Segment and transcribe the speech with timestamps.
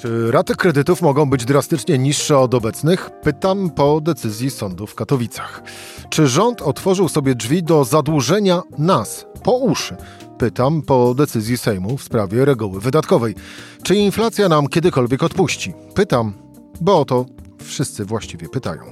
[0.00, 3.10] Czy raty kredytów mogą być drastycznie niższe od obecnych?
[3.22, 5.62] Pytam po decyzji sądu w Katowicach.
[6.10, 9.96] Czy rząd otworzył sobie drzwi do zadłużenia nas po uszy?
[10.38, 13.34] Pytam po decyzji Sejmu w sprawie reguły wydatkowej.
[13.82, 15.74] Czy inflacja nam kiedykolwiek odpuści?
[15.94, 16.32] Pytam,
[16.80, 17.26] bo o to
[17.64, 18.82] wszyscy właściwie pytają.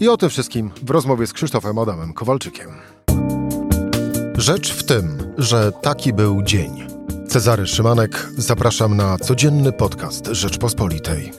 [0.00, 2.70] I o tym wszystkim w rozmowie z Krzysztofem Adamem Kowalczykiem.
[4.36, 6.91] Rzecz w tym, że taki był dzień.
[7.32, 11.32] Cezary Szymanek, zapraszam na codzienny podcast Rzeczpospolitej.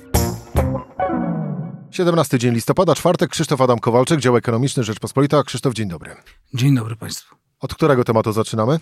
[1.91, 5.43] 17 dzień listopada, czwartek, Krzysztof Adam Kowalczyk, dział ekonomiczny Rzeczpospolita.
[5.43, 6.15] Krzysztof, dzień dobry.
[6.53, 7.35] Dzień dobry Państwu.
[7.59, 8.79] Od którego tematu zaczynamy?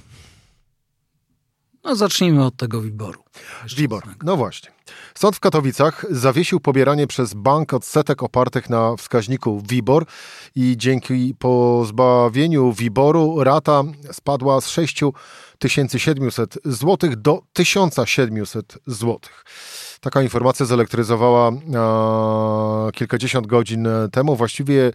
[1.83, 3.23] No zacznijmy od tego wyboru.
[3.77, 4.03] WIBOR.
[4.23, 4.71] No właśnie.
[5.15, 10.05] Sąd w Katowicach zawiesił pobieranie przez bank odsetek opartych na wskaźniku WIBOR
[10.55, 19.19] i dzięki pozbawieniu WIBORu rata spadła z 6700 zł do 1700 zł.
[20.01, 21.53] Taka informacja zelektryzowała e,
[22.91, 24.35] kilkadziesiąt godzin temu.
[24.35, 24.91] Właściwie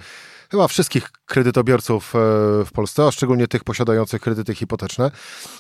[0.51, 2.19] chyba wszystkich kredytobiorców e,
[2.65, 5.11] w Polsce, a szczególnie tych posiadających kredyty hipoteczne.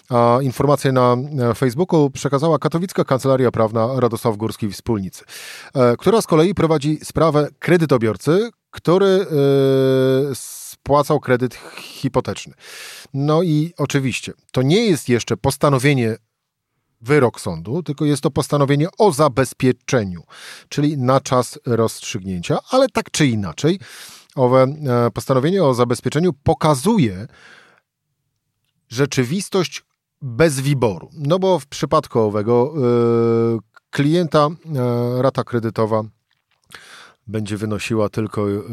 [0.09, 1.17] A informację na
[1.55, 5.25] Facebooku przekazała katowicka kancelaria prawna Radosław Górski Wspólnicy,
[5.75, 9.27] e, która z kolei prowadzi sprawę kredytobiorcy, który e,
[10.34, 12.55] spłacał kredyt hipoteczny.
[13.14, 16.17] No i oczywiście, to nie jest jeszcze postanowienie
[17.01, 20.23] wyrok sądu, tylko jest to postanowienie o zabezpieczeniu,
[20.69, 23.79] czyli na czas rozstrzygnięcia, ale tak czy inaczej,
[24.37, 27.27] owe e, postanowienie o zabezpieczeniu pokazuje
[28.89, 29.83] rzeczywistość
[30.23, 31.11] bez wyboru.
[31.12, 33.59] No bo w przypadku owego yy,
[33.91, 36.03] klienta yy, rata kredytowa
[37.27, 38.64] będzie wynosiła tylko yy,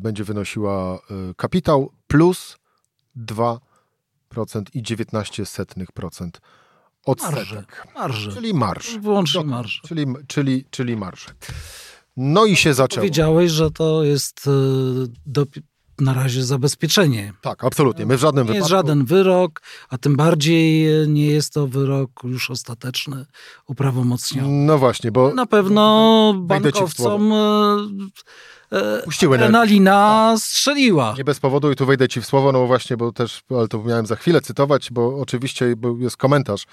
[0.00, 0.98] będzie wynosiła
[1.36, 2.56] kapitał plus
[3.16, 3.58] 2%
[4.74, 6.30] i 19%
[7.06, 7.36] odsetek.
[7.36, 8.32] Marże, marże.
[8.32, 8.98] Czyli marż.
[8.98, 9.82] Wyłącznie marż.
[9.88, 11.28] Czyli, czyli, czyli marże.
[12.16, 13.02] No i się zaczęło.
[13.02, 14.50] Powiedziałeś, że to jest e,
[15.26, 15.46] do,
[16.00, 17.32] na razie zabezpieczenie.
[17.40, 18.06] Tak, absolutnie.
[18.06, 18.58] My w żadnym nie wypadku...
[18.58, 23.26] jest żaden wyrok, a tym bardziej nie jest to wyrok już ostateczny,
[23.66, 24.48] uprawomocniony.
[24.48, 25.34] No właśnie, bo...
[25.34, 27.36] Na pewno bankowcom e,
[29.04, 31.14] Puściły adrenalina strzeliła.
[31.18, 33.82] Nie bez powodu i tu wejdę ci w słowo, no właśnie, bo też, ale to
[33.82, 36.66] miałem za chwilę cytować, bo oczywiście jest komentarz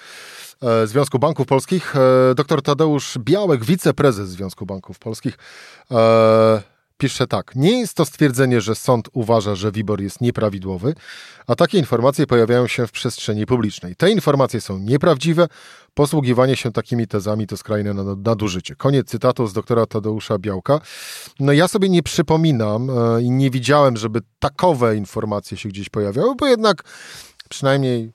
[0.63, 1.95] E, Związku Banków Polskich.
[1.95, 5.37] E, dr Tadeusz Białek, wiceprezes Związku Banków Polskich,
[5.91, 6.61] e,
[6.97, 7.55] pisze tak.
[7.55, 10.95] Nie jest to stwierdzenie, że sąd uważa, że WIBOR jest nieprawidłowy,
[11.47, 13.95] a takie informacje pojawiają się w przestrzeni publicznej.
[13.95, 15.47] Te informacje są nieprawdziwe.
[15.93, 18.75] Posługiwanie się takimi tezami to skrajne nadużycie.
[18.75, 20.79] Koniec cytatu z doktora Tadeusza Białka.
[21.39, 26.47] No ja sobie nie przypominam i nie widziałem, żeby takowe informacje się gdzieś pojawiały, bo
[26.47, 26.83] jednak
[27.49, 28.13] przynajmniej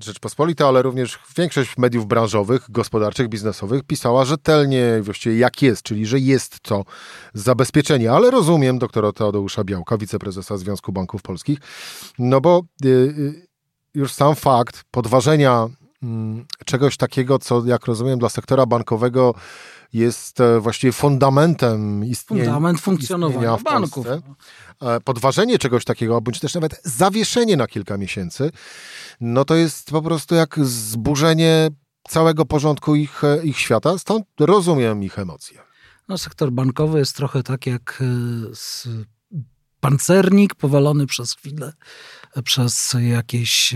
[0.00, 6.18] Rzeczpospolita, ale również większość mediów branżowych, gospodarczych, biznesowych pisała rzetelnie, właściwie jak jest, czyli że
[6.18, 6.84] jest to
[7.34, 8.12] zabezpieczenie.
[8.12, 11.58] Ale rozumiem doktora Tadeusza Białka, wiceprezesa Związku Banków Polskich,
[12.18, 13.46] no bo y, y,
[13.94, 15.68] już sam fakt podważenia
[16.02, 16.06] y,
[16.64, 19.34] czegoś takiego, co jak rozumiem dla sektora bankowego
[19.92, 24.06] jest e, właściwie fundamentem istnienia, Fundament funkcjonowania banków.
[24.06, 28.50] E, podważenie czegoś takiego, bądź też nawet zawieszenie na kilka miesięcy,
[29.20, 31.70] no to jest po prostu jak zburzenie
[32.08, 35.58] całego porządku ich, e, ich świata, stąd rozumiem ich emocje.
[36.08, 38.02] No, sektor bankowy jest trochę tak jak
[39.82, 41.72] pancernik powalony przez chwilę
[42.44, 43.74] przez jakieś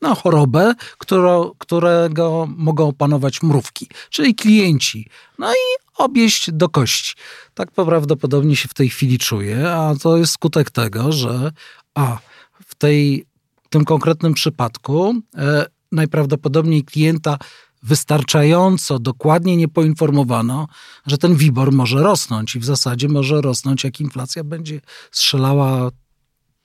[0.00, 5.08] no, chorobę, którą, którego mogą panować mrówki, czyli klienci.
[5.38, 7.14] No i obieść do kości.
[7.54, 11.52] Tak prawdopodobnie się w tej chwili czuję, a to jest skutek tego, że
[11.94, 12.18] a
[12.66, 13.26] w tej,
[13.62, 17.38] w tym konkretnym przypadku e, najprawdopodobniej klienta
[17.84, 20.68] wystarczająco dokładnie nie poinformowano,
[21.06, 24.80] że ten WIBOR może rosnąć i w zasadzie może rosnąć, jak inflacja będzie
[25.10, 25.90] strzelała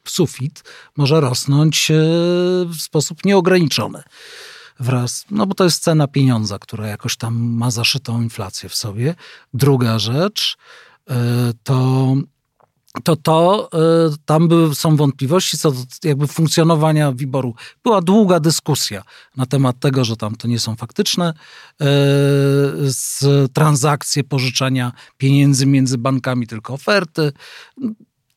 [0.03, 0.63] w sufit,
[0.97, 1.95] może rosnąć e,
[2.65, 4.03] w sposób nieograniczony
[4.79, 9.15] wraz, no bo to jest cena pieniądza, która jakoś tam ma zaszytą inflację w sobie.
[9.53, 10.57] Druga rzecz
[11.09, 11.15] e,
[11.63, 12.15] to
[13.03, 13.69] to to
[14.13, 17.55] y, tam były, są wątpliwości co do jakby funkcjonowania wyboru.
[17.83, 19.03] Była długa dyskusja
[19.37, 21.35] na temat tego, że tam to nie są faktyczne y,
[22.93, 23.23] z
[23.53, 27.31] transakcje pożyczania pieniędzy między bankami, tylko oferty.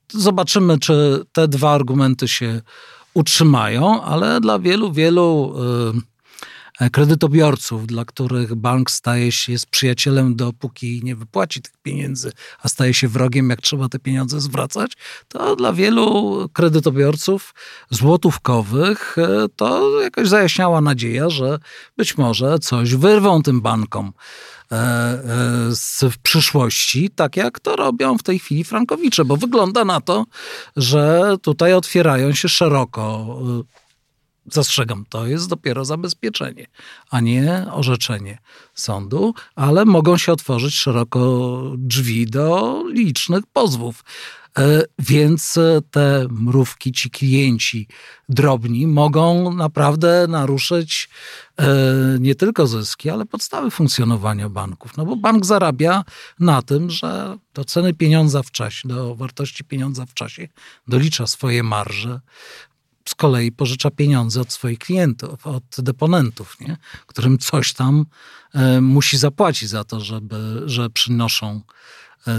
[0.08, 2.60] Zobaczymy, czy te dwa argumenty się
[3.14, 5.54] utrzymają, ale dla wielu, wielu
[5.96, 6.11] e,
[6.92, 12.32] kredytobiorców, dla których bank staje się, jest przyjacielem, dopóki nie wypłaci tych pieniędzy,
[12.62, 14.92] a staje się wrogiem, jak trzeba te pieniądze zwracać,
[15.28, 17.54] to dla wielu kredytobiorców
[17.90, 21.58] złotówkowych e, to jakaś zajaśniała nadzieja, że
[21.96, 24.12] być może coś wyrwą tym bankom
[26.10, 30.24] w przyszłości, tak jak to robią w tej chwili frankowicze, bo wygląda na to,
[30.76, 33.26] że tutaj otwierają się szeroko
[34.46, 36.66] zastrzegam, to jest dopiero zabezpieczenie,
[37.10, 38.38] a nie orzeczenie
[38.74, 44.04] sądu, ale mogą się otworzyć szeroko drzwi do licznych pozwów.
[44.58, 45.58] E, więc
[45.90, 47.88] te mrówki, ci klienci
[48.28, 51.08] drobni mogą naprawdę naruszyć
[51.56, 51.66] e,
[52.20, 54.96] nie tylko zyski, ale podstawy funkcjonowania banków.
[54.96, 56.04] No bo bank zarabia
[56.40, 60.48] na tym, że do ceny pieniądza w czasie, do wartości pieniądza w czasie
[60.88, 62.20] dolicza swoje marże,
[63.08, 66.76] z kolei pożycza pieniądze od swoich klientów, od deponentów, nie?
[67.06, 68.06] którym coś tam
[68.54, 71.60] e, musi zapłacić za to, żeby, że przynoszą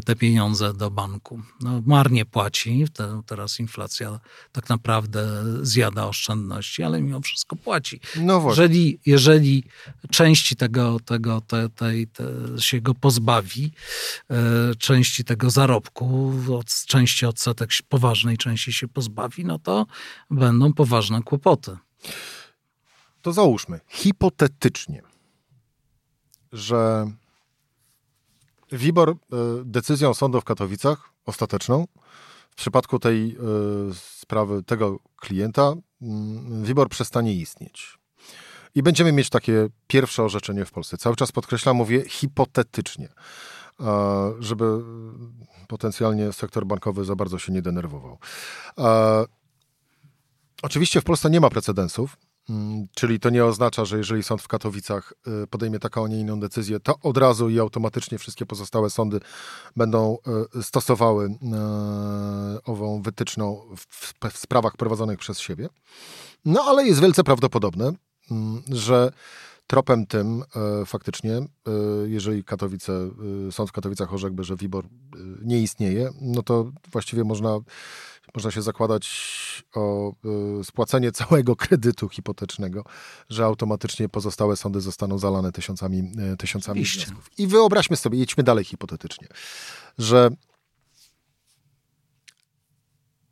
[0.06, 1.42] te pieniądze do banku.
[1.62, 4.20] No, marnie płaci, te, teraz inflacja
[4.52, 8.00] tak naprawdę zjada oszczędności, ale mimo wszystko płaci.
[8.16, 8.64] No właśnie.
[8.64, 9.64] Jeżeli, jeżeli
[10.10, 12.24] części tego, tego te, tej, te
[12.60, 13.72] się go pozbawi,
[14.30, 19.86] e, części tego zarobku, od, części odsetek poważnej części się pozbawi, no to
[20.32, 21.78] będą poważne kłopoty.
[23.22, 25.02] To załóżmy, hipotetycznie,
[26.52, 27.08] że
[28.74, 29.16] WIBOR e,
[29.66, 31.88] decyzją sądu w Katowicach, ostateczną,
[32.52, 33.36] w przypadku tej e,
[33.94, 37.98] sprawy tego klienta, mm, WIBOR przestanie istnieć.
[38.76, 40.98] I będziemy mieć takie pierwsze orzeczenie w Polsce.
[40.98, 43.10] Cały czas podkreślam, mówię hipotetycznie,
[44.40, 44.66] żeby
[45.68, 48.18] potencjalnie sektor bankowy za bardzo się nie denerwował.
[50.62, 52.18] Oczywiście w Polsce nie ma precedensów,
[52.96, 55.14] czyli to nie oznacza, że jeżeli sąd w Katowicach
[55.44, 59.20] y, podejmie taką, a nie inną decyzję, to od razu i automatycznie wszystkie pozostałe sądy
[59.76, 60.18] będą
[60.58, 63.62] y, stosowały y, ową wytyczną
[64.32, 65.70] w sprawach prowadzonych przez siebie.
[66.46, 67.94] No ale jest wielce prawdopodobne,
[68.32, 69.12] mm, że
[69.68, 70.44] tropem tym
[70.86, 71.42] faktycznie,
[72.06, 73.10] jeżeli Katowice,
[73.52, 74.86] sąd w Katowicach orzekłby, że WIBOR
[75.42, 77.60] nie istnieje, no to właściwie można
[78.36, 80.14] można się zakładać o
[80.60, 82.84] y, spłacenie całego kredytu hipotecznego,
[83.30, 87.30] że automatycznie pozostałe sądy zostaną zalane tysiącami, y, tysiącami wniosków.
[87.38, 89.28] I wyobraźmy sobie, jedźmy dalej hipotetycznie,
[89.98, 90.30] że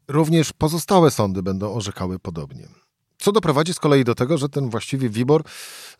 [0.08, 2.68] również pozostałe sądy będą orzekały podobnie.
[3.18, 5.44] Co doprowadzi z kolei do tego, że ten właściwie WIBOR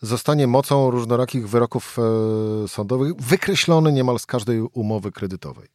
[0.00, 5.68] zostanie mocą różnorakich wyroków e, sądowych wykreślony niemal z każdej umowy kredytowej.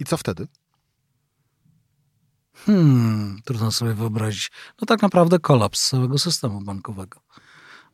[0.00, 0.46] I co wtedy?
[2.66, 4.50] Hmm, trudno sobie wyobrazić.
[4.80, 7.20] No tak naprawdę kolaps całego systemu bankowego.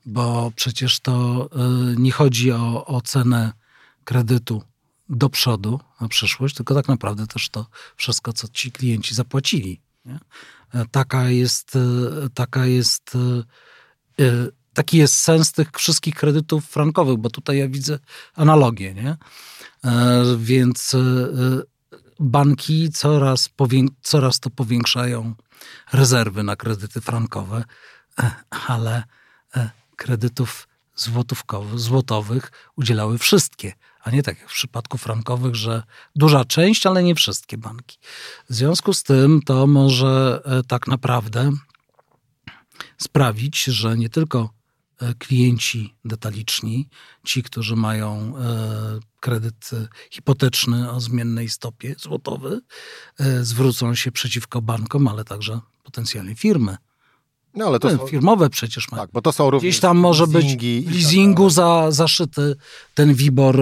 [0.07, 1.47] Bo przecież to
[1.93, 3.53] y, nie chodzi o, o cenę
[4.05, 4.63] kredytu
[5.09, 7.67] do przodu na przyszłość, tylko tak naprawdę też to
[7.97, 9.81] wszystko, co ci klienci zapłacili.
[10.05, 10.19] Nie?
[10.75, 13.15] E, taka jest, y, taka jest,
[14.21, 17.99] y, taki jest sens tych wszystkich kredytów frankowych, bo tutaj ja widzę
[18.35, 19.17] analogię, nie?
[19.85, 20.97] E, więc
[22.21, 23.51] banki coraz,
[24.03, 25.35] coraz to powiększają
[25.93, 27.65] rezerwy na kredyty frankowe,
[28.19, 28.31] e,
[28.67, 29.05] ale
[29.57, 33.73] e, kredytów złotówkowych, złotowych udzielały wszystkie,
[34.03, 35.83] a nie tak jak w przypadku frankowych, że
[36.17, 37.99] duża część, ale nie wszystkie banki.
[38.51, 41.53] W związku z tym to może e, tak naprawdę
[42.99, 44.57] sprawić, że nie tylko
[45.19, 46.89] klienci detaliczni,
[47.25, 48.35] ci, którzy mają
[49.27, 49.71] kredyt
[50.11, 52.61] hipoteczny o zmiennej stopie złotowy,
[53.21, 56.77] e, zwrócą się przeciwko bankom, ale także potencjalnie firmy.
[57.55, 58.07] No, ale to są...
[58.07, 59.03] Firmowe przecież mają.
[59.03, 62.57] Tak, bo to są również Gdzieś tam może być w leasingu za, zaszyty
[62.95, 63.57] ten WIBOR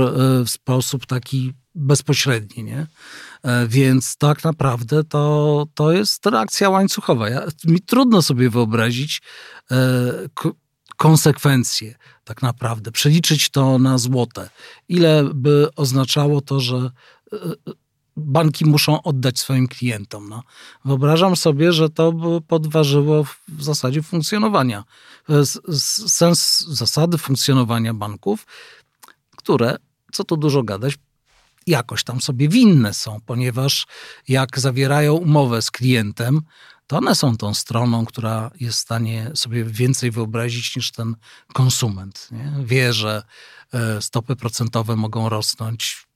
[0.44, 2.86] w sposób taki bezpośredni, nie?
[3.68, 7.28] Więc tak naprawdę to, to jest reakcja łańcuchowa.
[7.28, 9.22] Ja, mi trudno sobie wyobrazić
[10.96, 11.94] konsekwencje
[12.24, 14.50] tak naprawdę, przeliczyć to na złote.
[14.88, 17.54] Ile by oznaczało to, że e, e,
[18.16, 20.28] banki muszą oddać swoim klientom.
[20.28, 20.42] No.
[20.84, 24.84] Wyobrażam sobie, że to by podważyło w zasadzie funkcjonowania,
[25.28, 25.46] e,
[26.08, 28.46] sens zasady funkcjonowania banków,
[29.36, 29.76] które,
[30.12, 30.94] co tu dużo gadać,
[31.66, 33.86] jakoś tam sobie winne są, ponieważ
[34.28, 36.40] jak zawierają umowę z klientem,
[36.86, 41.16] to one są tą stroną, która jest w stanie sobie więcej wyobrazić niż ten
[41.52, 42.28] konsument.
[42.32, 42.52] Nie?
[42.64, 43.22] Wie, że
[43.72, 46.06] e, stopy procentowe mogą rosnąć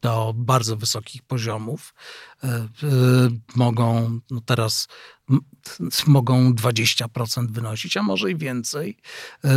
[0.00, 1.94] do bardzo wysokich poziomów.
[2.44, 2.68] E, e,
[3.56, 4.88] mogą, no teraz
[6.06, 8.96] mogą 20% wynosić, a może i więcej,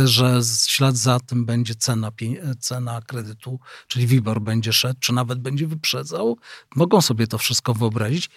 [0.04, 2.12] że ślad za tym będzie cena,
[2.60, 6.38] cena kredytu, czyli WIBOR będzie szedł, czy nawet będzie wyprzedzał.
[6.76, 8.30] Mogą sobie to wszystko wyobrazić,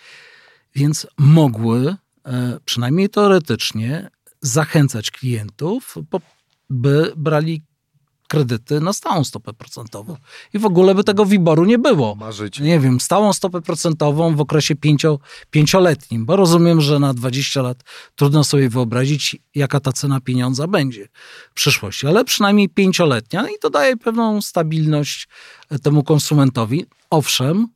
[0.76, 1.96] więc mogły,
[2.66, 4.10] przynajmniej teoretycznie,
[4.42, 5.96] zachęcać klientów,
[6.70, 7.64] by brali
[8.28, 10.18] kredyty na stałą stopę procentową.
[10.54, 12.16] I w ogóle by tego wyboru nie było.
[12.16, 12.60] Marzyć.
[12.60, 15.20] Nie wiem, stałą stopę procentową w okresie pięcio,
[15.52, 17.84] pięcioletnim, bo rozumiem, że na 20 lat
[18.16, 21.08] trudno sobie wyobrazić, jaka ta cena pieniądza będzie
[21.52, 25.28] w przyszłości, ale przynajmniej pięcioletnia i to daje pewną stabilność
[25.70, 26.86] e, temu konsumentowi.
[27.10, 27.68] Owszem,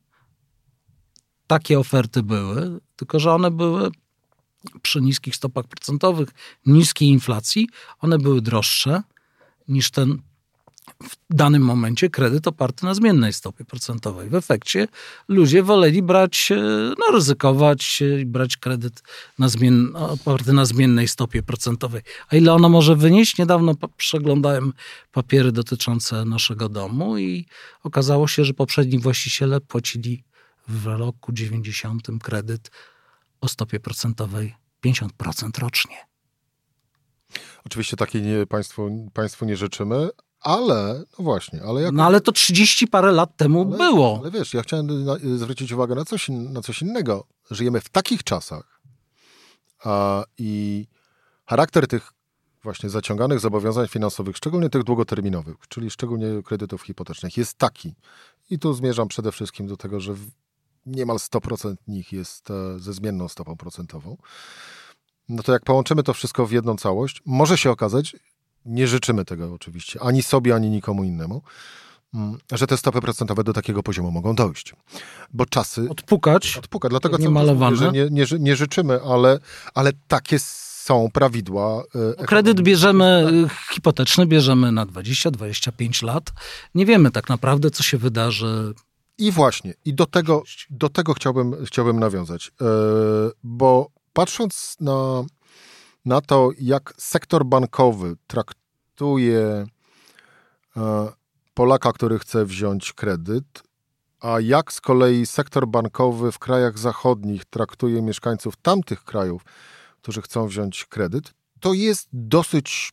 [1.46, 3.90] takie oferty były, tylko że one były
[4.82, 6.28] przy niskich stopach procentowych,
[6.66, 7.68] niskiej inflacji,
[8.00, 9.02] one były droższe
[9.68, 10.18] niż ten
[11.02, 14.28] w danym momencie kredyt oparty na zmiennej stopie procentowej.
[14.28, 14.88] W efekcie
[15.28, 16.56] ludzie woleli brać, e,
[16.98, 19.02] no ryzykować i brać kredyt
[19.38, 22.02] na zmien, oparty na zmiennej stopie procentowej.
[22.28, 23.38] A ile ona może wynieść?
[23.38, 24.72] Niedawno przeglądałem
[25.12, 27.46] papiery dotyczące naszego domu i
[27.82, 30.24] okazało się, że poprzedni właściciele płacili
[30.68, 32.70] w roku 90 kredyt
[33.40, 34.54] o stopie procentowej
[34.84, 35.96] 50% rocznie.
[37.66, 41.92] Oczywiście takiej nie, państwu, państwu nie życzymy, ale, no właśnie, ale jak...
[41.92, 44.18] No ale to 30 parę lat temu ale, było.
[44.22, 44.88] Ale wiesz, ja chciałem
[45.38, 47.26] zwrócić uwagę na coś, na coś innego.
[47.50, 48.80] Żyjemy w takich czasach
[49.84, 50.86] a, i
[51.46, 52.12] charakter tych
[52.62, 57.94] właśnie zaciąganych zobowiązań finansowych, szczególnie tych długoterminowych, czyli szczególnie kredytów hipotecznych, jest taki.
[58.50, 60.14] I tu zmierzam przede wszystkim do tego, że
[60.86, 64.16] niemal 100% nich jest e, ze zmienną stopą procentową.
[65.28, 68.16] No to jak połączymy to wszystko w jedną całość, może się okazać,
[68.64, 71.42] nie życzymy tego oczywiście, ani sobie, ani nikomu innemu,
[72.14, 74.74] mm, że te stopy procentowe do takiego poziomu mogą dojść.
[75.32, 75.86] Bo czasy...
[75.90, 76.56] Odpukać.
[76.56, 77.76] Odpuka, dlatego nie malowane.
[77.76, 79.38] że nie, nie, nie życzymy, ale,
[79.74, 81.82] ale takie są prawidła.
[82.18, 83.30] E, Kredyt bierzemy
[83.72, 86.32] hipoteczny, bierzemy na 20-25 lat.
[86.74, 88.74] Nie wiemy tak naprawdę, co się wydarzy.
[89.20, 92.66] I właśnie, i do tego, do tego chciałbym, chciałbym nawiązać, yy,
[93.42, 95.24] bo patrząc na
[96.04, 99.66] na to, jak sektor bankowy traktuje
[100.76, 101.08] e,
[101.54, 103.62] Polaka, który chce wziąć kredyt,
[104.20, 109.42] a jak z kolei sektor bankowy w krajach zachodnich traktuje mieszkańców tamtych krajów,
[110.02, 112.92] którzy chcą wziąć kredyt, to jest dosyć.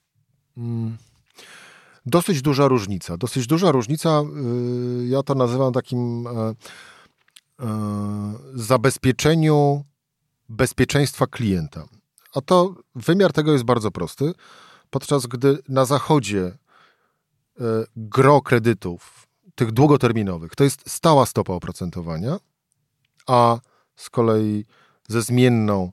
[2.07, 3.17] Dosyć duża różnica.
[3.17, 4.21] Dosyć duża różnica,
[5.01, 6.55] y, ja to nazywam takim e, e,
[8.53, 9.83] zabezpieczeniu
[10.49, 11.85] bezpieczeństwa klienta.
[12.35, 14.33] A to wymiar tego jest bardzo prosty.
[14.89, 17.63] Podczas gdy na zachodzie e,
[17.95, 22.39] gro kredytów, tych długoterminowych, to jest stała stopa oprocentowania,
[23.27, 23.59] a
[23.95, 24.65] z kolei
[25.07, 25.91] ze zmienną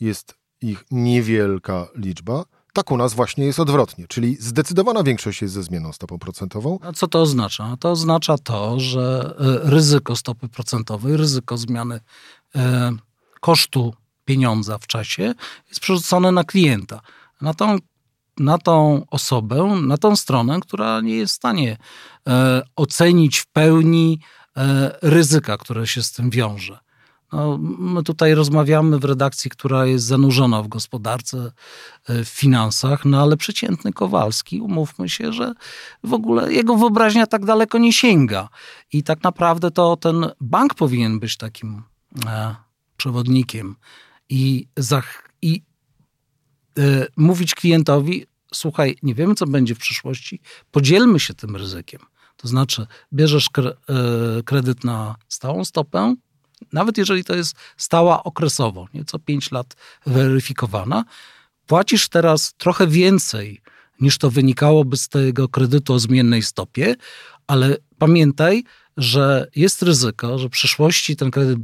[0.00, 2.44] jest ich niewielka liczba,
[2.76, 6.78] tak u nas właśnie jest odwrotnie, czyli zdecydowana większość jest ze zmienną stopą procentową.
[6.82, 7.76] A co to oznacza?
[7.80, 12.00] To oznacza to, że e, ryzyko stopy procentowej, ryzyko zmiany
[12.56, 12.92] e,
[13.40, 15.34] kosztu pieniądza w czasie
[15.68, 17.00] jest przerzucone na klienta.
[17.40, 17.78] Na tą,
[18.38, 21.76] na tą osobę, na tą stronę, która nie jest w stanie
[22.28, 24.20] e, ocenić w pełni
[24.56, 26.78] e, ryzyka, które się z tym wiąże.
[27.32, 31.52] No, my tutaj rozmawiamy w redakcji, która jest zanurzona w gospodarce,
[32.08, 35.54] e, w finansach, no ale przeciętny Kowalski, umówmy się, że
[36.04, 38.48] w ogóle jego wyobraźnia tak daleko nie sięga.
[38.92, 41.82] I tak naprawdę to ten bank powinien być takim
[42.26, 42.54] e,
[42.96, 43.76] przewodnikiem
[44.28, 44.68] i,
[45.42, 45.62] i
[46.78, 50.40] e, mówić klientowi, słuchaj, nie wiemy, co będzie w przyszłości,
[50.70, 52.00] podzielmy się tym ryzykiem.
[52.36, 53.72] To znaczy, bierzesz e,
[54.42, 56.14] kredyt na stałą stopę,
[56.72, 61.04] nawet jeżeli to jest stała okresowo, nieco 5 lat weryfikowana,
[61.66, 63.60] płacisz teraz trochę więcej
[64.00, 66.94] niż to wynikałoby z tego kredytu o zmiennej stopie,
[67.46, 68.64] ale pamiętaj,
[68.96, 71.58] że jest ryzyko, że w przyszłości ten kredyt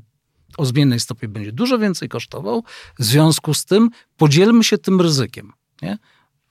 [0.56, 2.64] o zmiennej stopie będzie dużo więcej kosztował.
[2.98, 5.52] W związku z tym podzielmy się tym ryzykiem.
[5.82, 5.98] Nie?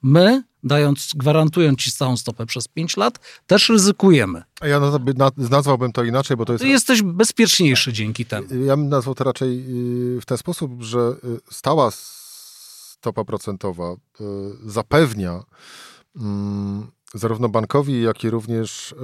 [0.02, 4.42] My, dając, gwarantując ci stałą stopę przez 5 lat, też ryzykujemy.
[4.60, 4.80] A ja
[5.36, 6.62] nazwałbym to inaczej, bo to jest...
[6.64, 8.48] Ty jesteś bezpieczniejszy dzięki temu.
[8.66, 9.64] Ja bym nazwał to raczej
[10.16, 14.24] y, w ten sposób, że y, stała stopa procentowa y,
[14.64, 15.42] zapewnia
[16.16, 18.94] mm, zarówno bankowi, jak i również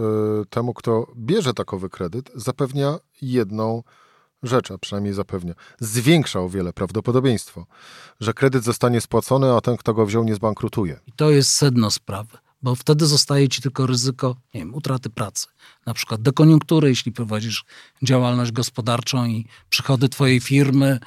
[0.50, 3.82] temu, kto bierze takowy kredyt, zapewnia jedną
[4.42, 7.66] rzecz, a przynajmniej zapewnia, zwiększa o wiele prawdopodobieństwo,
[8.20, 11.00] że kredyt zostanie spłacony, a ten, kto go wziął, nie zbankrutuje.
[11.06, 12.38] I to jest sedno sprawy.
[12.62, 15.46] bo wtedy zostaje ci tylko ryzyko nie wiem, utraty pracy.
[15.86, 17.64] Na przykład dekoniunktury, jeśli prowadzisz
[18.02, 20.98] działalność gospodarczą i przychody twojej firmy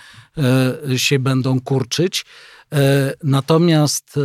[0.91, 2.25] y, się będą kurczyć.
[2.73, 2.77] Y,
[3.23, 4.19] natomiast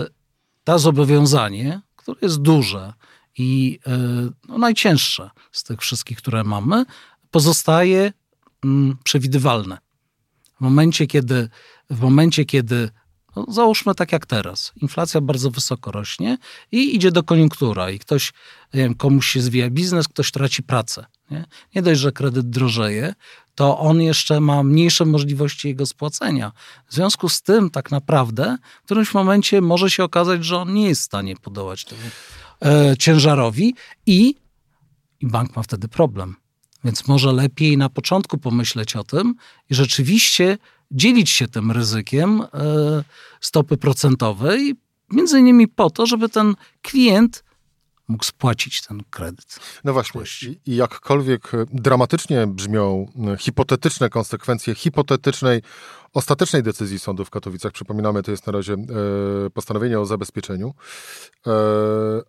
[0.65, 2.93] to zobowiązanie, które jest duże
[3.39, 3.91] i y,
[4.49, 6.85] no, najcięższe z tych wszystkich, które mamy,
[7.31, 8.13] pozostaje
[8.65, 9.79] mm, przewidywalne.
[10.57, 11.49] W momencie, kiedy,
[11.91, 12.91] w momencie, kiedy
[13.37, 16.39] no, załóżmy tak jak teraz, inflacja bardzo wysoko rośnie
[16.73, 18.33] i idzie do koniunktura i ktoś,
[18.75, 21.07] nie wiem, komuś się zwija biznes, ktoś traci pracę.
[21.31, 21.45] Nie?
[21.75, 23.15] nie dość, że kredyt drożeje,
[23.55, 26.53] to on jeszcze ma mniejsze możliwości jego spłacenia.
[26.89, 30.89] W związku z tym tak naprawdę w którymś momencie może się okazać, że on nie
[30.89, 32.03] jest w stanie podołać temu
[32.63, 33.75] e, ciężarowi
[34.07, 34.35] i,
[35.21, 36.37] i bank ma wtedy problem.
[36.87, 39.35] Więc może lepiej na początku pomyśleć o tym
[39.71, 40.59] i rzeczywiście
[40.90, 42.47] dzielić się tym ryzykiem e,
[43.40, 44.75] stopy procentowej,
[45.12, 47.45] między innymi po to, żeby ten klient
[48.09, 49.61] mógł spłacić ten kredyt.
[49.85, 50.21] No właśnie,
[50.66, 55.62] i jakkolwiek dramatycznie brzmią e, hipotetyczne konsekwencje hipotetycznej,
[56.12, 60.75] ostatecznej decyzji sądu w Katowicach, przypominamy, to jest na razie e, postanowienie o zabezpieczeniu,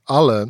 [0.06, 0.46] ale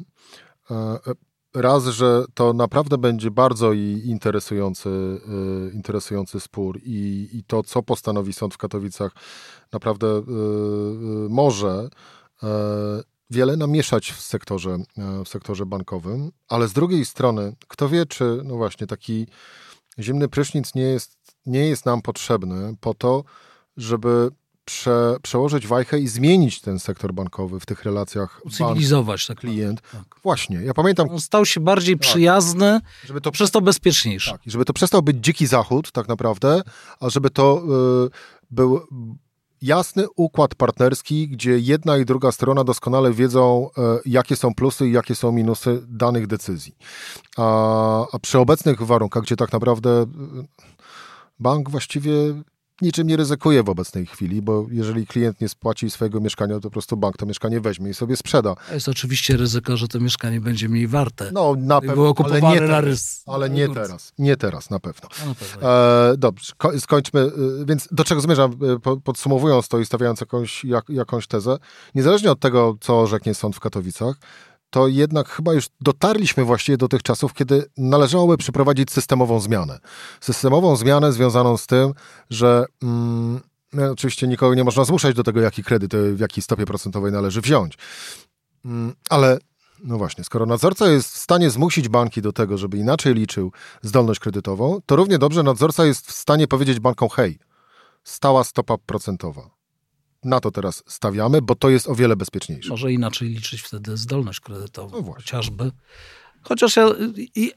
[1.61, 3.73] raz, że to naprawdę będzie bardzo
[4.03, 9.11] interesujący, y, interesujący spór i, i to, co postanowi sąd w Katowicach,
[9.71, 11.89] naprawdę y, y, może
[13.29, 14.77] wiele namieszać w sektorze,
[15.25, 19.27] w sektorze bankowym, ale z drugiej strony, kto wie, czy no właśnie taki
[19.99, 23.23] zimny prysznic nie jest, nie jest nam potrzebny po to,
[23.77, 24.29] żeby
[24.67, 28.41] prze, przełożyć wajchę i zmienić ten sektor bankowy w tych relacjach.
[28.45, 29.81] Ucywilizować tak klient.
[29.91, 30.15] Tak.
[30.23, 31.09] Właśnie, ja pamiętam.
[31.09, 32.01] On stał się bardziej tak.
[32.01, 34.31] przyjazny, żeby to przez to bezpieczniejszy.
[34.31, 36.61] Tak, żeby to przestał być dziki zachód, tak naprawdę,
[36.99, 37.63] a żeby to
[38.05, 38.09] y,
[38.51, 38.81] był
[39.61, 44.91] jasny układ partnerski, gdzie jedna i druga strona doskonale wiedzą, y, jakie są plusy i
[44.91, 46.75] jakie są minusy danych decyzji.
[47.37, 50.07] A, a przy obecnych warunkach, gdzie tak naprawdę y,
[51.39, 52.11] bank właściwie
[52.81, 56.69] niczym nie ryzykuje w obecnej chwili, bo jeżeli klient nie spłaci swojego mieszkania, to po
[56.69, 58.55] prostu bank to mieszkanie weźmie i sobie sprzeda.
[58.73, 61.31] Jest oczywiście ryzyko, że to mieszkanie będzie mniej warte.
[61.33, 63.23] No, na pewno, ale nie, na rys.
[63.25, 64.13] ale nie teraz.
[64.17, 65.09] Nie teraz, na pewno.
[65.19, 65.69] No, na pewno.
[65.69, 67.19] E, dobrze, skończmy.
[67.19, 67.31] E,
[67.65, 71.57] więc do czego zmierzam, e, podsumowując to i stawiając jakąś, jak, jakąś tezę,
[71.95, 74.15] niezależnie od tego, co orzeknie sąd w Katowicach,
[74.69, 79.79] to jednak chyba już dotarliśmy właściwie do tych czasów, kiedy należałoby przeprowadzić systemową zmianę.
[80.21, 81.93] Systemową zmianę związaną z tym,
[82.29, 83.41] że mm,
[83.73, 87.11] no, oczywiście nikogo nie można zmuszać do tego, jaki kredyt, e, w jakiej stopie procentowej
[87.11, 87.77] należy wziąć.
[88.65, 89.39] Mm, ale
[89.83, 94.19] no właśnie, skoro nadzorca jest w stanie zmusić banki do tego, żeby inaczej liczył zdolność
[94.19, 97.39] kredytową, to równie dobrze nadzorca jest w stanie powiedzieć bankom: hej,
[98.03, 99.56] stała stopa procentowa
[100.27, 102.69] na to teraz stawiamy, bo to jest o wiele bezpieczniejsze.
[102.69, 105.71] Może inaczej liczyć wtedy zdolność kredytową, no chociażby.
[106.47, 106.89] Chociaż ja,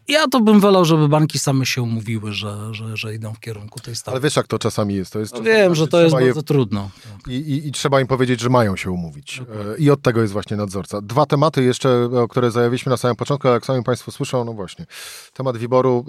[0.09, 3.81] ja to bym wolał, żeby banki same się umówiły, że, że, że idą w kierunku
[3.81, 4.11] tej stawki.
[4.11, 5.13] Ale wiesz, jak to czasami jest.
[5.13, 6.21] To jest no wiem, że to jest je...
[6.21, 6.91] bardzo trudno.
[7.27, 9.41] I, i, I, trzeba im powiedzieć, że mają się umówić.
[9.43, 9.77] Okay.
[9.79, 11.01] I od tego jest właśnie nadzorca.
[11.01, 14.53] Dwa tematy jeszcze, o które zajawiliśmy na samym początku, ale jak sami Państwo słyszą, no
[14.53, 14.87] właśnie.
[15.33, 16.05] Temat wyboru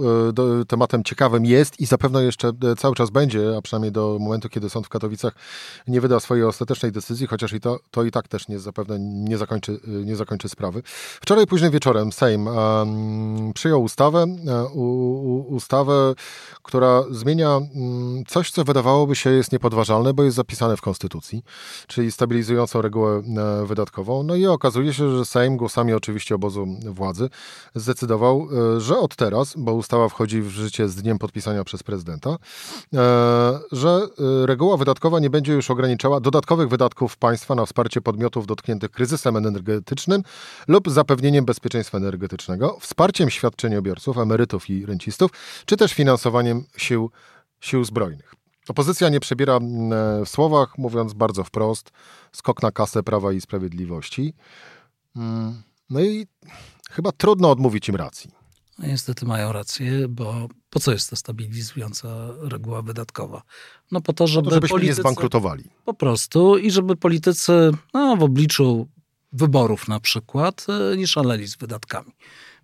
[0.61, 4.49] e, tematem ciekawym jest i zapewne jeszcze e, cały czas będzie, a przynajmniej do momentu,
[4.49, 5.33] kiedy sąd w Katowicach
[5.87, 9.37] nie wyda swojej ostatecznej decyzji, chociaż i to, to i tak też nie, zapewne nie
[9.37, 10.83] zakończy, e, nie zakończy sprawy.
[11.21, 12.47] Wczoraj późnym wieczorem Sejm
[13.53, 14.65] przyjął ustawę, e,
[15.47, 16.13] ustawę,
[16.63, 21.43] która zmienia mm, coś, co wydawałoby się jest niepodważalne, bo jest zapisane w Konstytucji,
[21.87, 24.23] czyli stabilizującą regułę e, wydatkową.
[24.23, 27.29] No i okazuje się, że Sejm głosami oczywiście obozu władzy
[27.75, 32.37] zdecydował, e, że od teraz, bo ustawa wchodzi w życie z dniem podpisania przez prezydenta,
[33.71, 34.07] że
[34.45, 40.23] reguła wydatkowa nie będzie już ograniczała dodatkowych wydatków państwa na wsparcie podmiotów dotkniętych kryzysem energetycznym
[40.67, 42.41] lub zapewnieniem bezpieczeństwa energetycznego,
[42.79, 45.31] wsparciem świadczeniobiorców, emerytów i rencistów,
[45.65, 47.11] czy też finansowaniem sił,
[47.59, 48.35] sił zbrojnych.
[48.67, 51.91] Opozycja nie przebiera mm, e, w słowach, mówiąc bardzo wprost,
[52.31, 54.33] skok na kasę Prawa i Sprawiedliwości.
[55.15, 56.27] Mm, no i
[56.91, 58.31] chyba trudno odmówić im racji.
[58.79, 62.07] No niestety mają rację, bo po co jest ta stabilizująca
[62.41, 63.41] reguła wydatkowa?
[63.91, 65.63] No po to, żeby po to, żebyśmy politycy, nie zbankrutowali.
[65.85, 68.87] Po prostu i żeby politycy no, w obliczu
[69.33, 72.11] wyborów na przykład e, nie szaleli z wydatkami.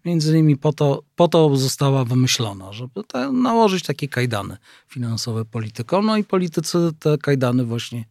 [0.06, 6.06] Między innymi po to, po to została wymyślona, żeby te, nałożyć takie kajdany finansowe politykom.
[6.06, 8.06] No i politycy te kajdany właśnie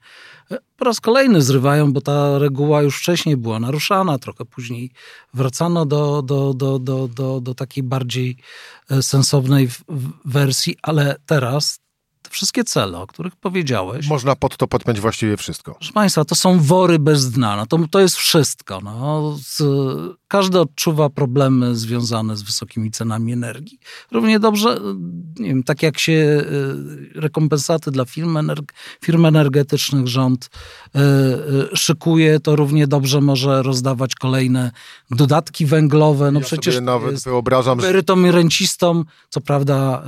[0.51, 4.90] e, po raz kolejny zrywają, bo ta reguła już wcześniej była naruszana, trochę później
[5.35, 8.37] wracano do, do, do, do, do, do takiej bardziej
[8.90, 9.69] e, sensownej
[10.25, 11.86] wersji, ale teraz
[12.26, 14.08] te wszystkie cele, o których powiedziałeś.
[14.08, 15.74] Można pod to podpiąć właściwie wszystko.
[15.74, 17.56] Proszę Państwa, to są wory bez dna.
[17.56, 18.80] No to, to jest wszystko.
[18.80, 19.36] No.
[19.42, 19.62] Z,
[20.28, 23.78] każdy odczuwa problemy związane z wysokimi cenami energii.
[24.12, 24.80] Równie dobrze,
[25.38, 28.72] nie wiem, tak jak się y, rekompensaty dla firm, energ
[29.04, 30.98] firm energetycznych rząd y,
[31.72, 34.70] y, szykuje, to równie dobrze może rozdawać kolejne
[35.10, 36.30] dodatki węglowe.
[36.30, 38.02] No ja przecież sobie nawet wyobrażam, że...
[38.32, 40.02] rencistom, co prawda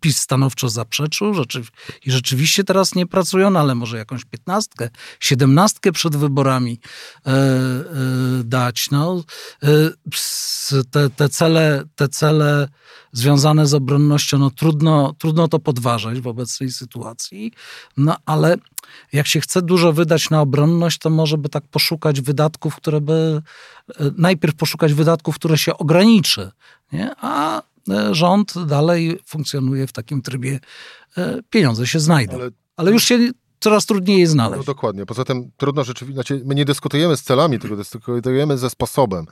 [0.00, 1.62] PiS stanowczo zaprzeczył rzeczy,
[2.06, 6.80] i rzeczywiście teraz nie pracują, no ale może jakąś piętnastkę, siedemnastkę przed wyborami
[7.26, 7.84] e, e,
[8.44, 8.90] dać.
[8.90, 9.22] No,
[9.62, 9.68] e,
[10.90, 12.68] te, te, cele, te cele
[13.12, 17.52] związane z obronnością, no trudno, trudno to podważać w obecnej sytuacji,
[17.96, 18.56] no ale
[19.12, 23.42] jak się chce dużo wydać na obronność, to może by tak poszukać wydatków, które by
[24.16, 26.50] najpierw poszukać wydatków, które się ograniczy,
[26.92, 27.10] nie?
[27.20, 27.62] a
[28.10, 30.60] rząd dalej funkcjonuje w takim trybie,
[31.16, 32.34] e, pieniądze się znajdą.
[32.34, 33.18] Ale, Ale już się
[33.60, 34.58] coraz trudniej je znaleźć.
[34.58, 35.06] No dokładnie.
[35.06, 39.26] Poza tym trudno rzeczywiście, znaczy my nie dyskutujemy z celami, tylko dyskutujemy ze sposobem.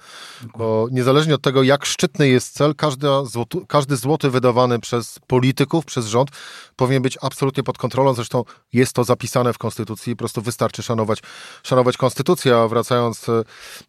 [0.58, 5.84] Bo niezależnie od tego, jak szczytny jest cel, każdy, złoty, każdy złoty wydawany przez polityków,
[5.84, 6.30] przez rząd
[6.76, 8.14] powinien być absolutnie pod kontrolą.
[8.14, 11.22] Zresztą jest to zapisane w Konstytucji i po prostu wystarczy szanować,
[11.62, 12.56] szanować Konstytucję.
[12.56, 13.44] A wracając e,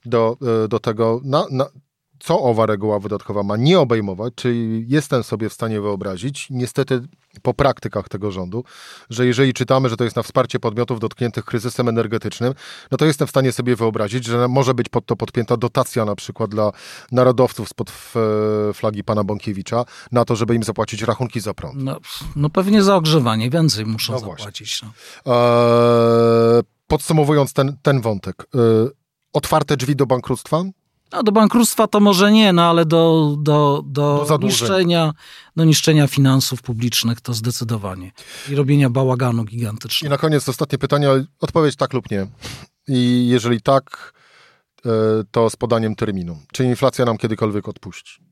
[0.06, 0.38] do,
[0.70, 1.66] do tego, na, na,
[2.20, 7.02] co owa reguła wydatkowa ma nie obejmować, czyli jestem sobie w stanie wyobrazić, niestety
[7.42, 8.64] po praktykach tego rządu,
[9.10, 12.54] że jeżeli czytamy, że to jest na wsparcie podmiotów dotkniętych kryzysem energetycznym,
[12.92, 16.16] no to jestem w stanie sobie wyobrazić, że może być pod to podpięta dotacja na
[16.16, 16.72] przykład dla
[17.12, 17.92] narodowców spod
[18.74, 21.84] flagi pana Bąkiewicza na to, żeby im zapłacić rachunki za prąd.
[21.84, 22.00] No,
[22.36, 24.82] no pewnie za ogrzewanie więcej muszą no zapłacić.
[24.82, 24.92] No.
[25.34, 28.90] Eee, podsumowując ten, ten wątek, eee,
[29.34, 30.64] otwarte drzwi do bankructwa?
[31.12, 35.14] No, do bankructwa to może nie, no ale do, do, do, do niszczenia,
[35.56, 38.12] do niszczenia finansów publicznych to zdecydowanie.
[38.50, 40.10] I robienia bałaganu gigantycznego.
[40.10, 42.28] I na koniec ostatnie pytanie, odpowiedź tak lub nie.
[42.88, 44.14] I jeżeli tak,
[44.86, 44.90] e,
[45.32, 46.40] to z podaniem terminu.
[46.54, 48.27] Czy inflacja nam kiedykolwiek odpuści?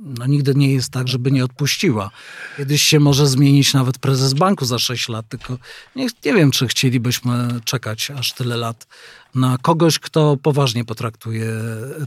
[0.00, 2.10] No nigdy nie jest tak, żeby nie odpuściła.
[2.56, 5.58] Kiedyś się może zmienić nawet prezes banku za 6 lat, tylko
[5.96, 8.86] nie, nie wiem, czy chcielibyśmy czekać aż tyle lat
[9.34, 11.52] na kogoś, kto poważnie potraktuje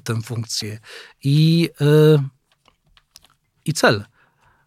[0.03, 0.79] tę funkcję.
[1.23, 2.23] I, yy,
[3.65, 4.03] i cel,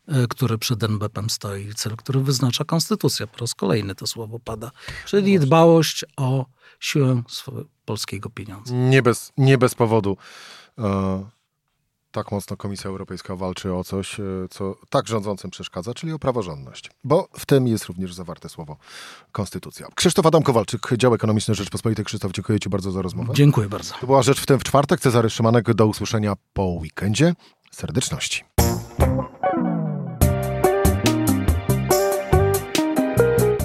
[0.08, 3.26] yy, który przed NBP-em stoi, cel, który wyznacza konstytucja.
[3.26, 4.70] Po raz kolejny to słowo pada.
[5.06, 6.46] Czyli dbałość o
[6.80, 7.22] siłę
[7.84, 8.74] polskiego pieniądza.
[8.74, 10.16] Nie bez, nie bez powodu.
[10.78, 11.35] Yy
[12.16, 16.90] tak mocno Komisja Europejska walczy o coś, e, co tak rządzącym przeszkadza, czyli o praworządność.
[17.04, 18.76] Bo w tym jest również zawarte słowo
[19.32, 19.86] konstytucja.
[19.94, 22.04] Krzysztof Adam Kowalczyk, dział ekonomiczny Rzeczpospolitej.
[22.04, 23.32] Krzysztof, dziękuję Ci bardzo za rozmowę.
[23.34, 23.94] Dziękuję bardzo.
[24.00, 25.00] To była Rzecz w tym w czwartek.
[25.00, 27.34] Cezary Szymanek, do usłyszenia po weekendzie.
[27.70, 28.44] Serdeczności.